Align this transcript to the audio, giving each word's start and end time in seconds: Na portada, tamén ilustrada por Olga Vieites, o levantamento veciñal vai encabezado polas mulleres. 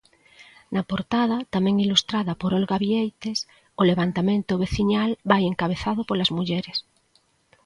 Na 0.73 0.81
portada, 0.89 1.37
tamén 1.53 1.75
ilustrada 1.85 2.33
por 2.41 2.51
Olga 2.59 2.77
Vieites, 2.83 3.39
o 3.81 3.83
levantamento 3.89 4.61
veciñal 4.63 5.11
vai 5.31 5.41
encabezado 5.45 6.01
polas 6.09 6.33
mulleres. 6.37 6.77